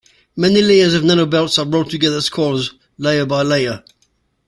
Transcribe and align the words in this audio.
Many 0.35 0.63
layers 0.63 0.95
of 0.95 1.03
nanobelts 1.03 1.59
are 1.63 1.69
rolled 1.69 1.91
together 1.91 2.17
as 2.17 2.27
coils, 2.27 2.73
layer-by-layer. 2.97 3.83